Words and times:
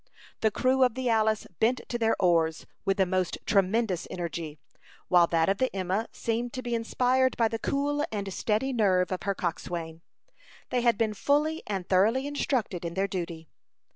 The 0.39 0.49
crew 0.49 0.81
of 0.81 0.95
the 0.95 1.09
Alice 1.09 1.45
bent 1.59 1.81
to 1.89 1.99
their 1.99 2.19
oars 2.19 2.65
with 2.85 2.97
the 2.97 3.05
most 3.05 3.37
tremendous 3.45 4.07
energy, 4.09 4.57
while 5.09 5.27
that 5.27 5.47
of 5.47 5.59
the 5.59 5.69
Emma 5.75 6.07
seemed 6.11 6.53
to 6.53 6.63
be 6.63 6.73
inspired 6.73 7.37
by 7.37 7.47
the 7.47 7.59
cool 7.59 8.03
and 8.11 8.33
steady 8.33 8.73
nerve 8.73 9.11
of 9.11 9.21
her 9.21 9.35
coxswain. 9.35 10.01
They 10.71 10.81
had 10.81 10.97
been 10.97 11.13
fully 11.13 11.61
and 11.67 11.87
thoroughly 11.87 12.25
instructed 12.25 12.83
in 12.83 12.95
their 12.95 13.07
duty. 13.07 13.47